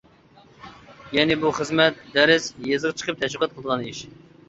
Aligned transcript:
يەنى 1.17 1.37
بۇ 1.45 1.53
خىزمەت، 1.59 2.01
دەرس، 2.17 2.51
يېزىغا 2.73 3.01
چىقىپ 3.03 3.25
تەشۋىقات 3.25 3.57
قىلىدىغان 3.59 3.89
ئىش. 3.93 4.07